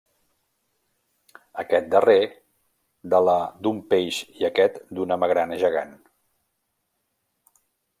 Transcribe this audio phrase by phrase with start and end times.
[1.63, 2.15] Aquest darrer,
[3.15, 3.37] de la
[3.69, 5.97] d'un peix i aquest d'una magrana gegant.